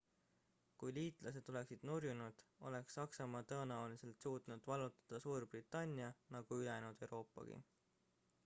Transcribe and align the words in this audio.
kui 0.83 0.93
liitlased 0.93 1.49
oleksid 1.51 1.83
nurjunud 1.89 2.41
oleks 2.69 2.97
saksamaa 2.99 3.41
tõenäoliselt 3.51 4.27
suutnud 4.27 4.67
vallutada 4.73 5.23
suurbritannia 5.27 6.11
nagu 6.37 6.59
ülejäänud 6.63 7.05
euroopagi 7.09 7.61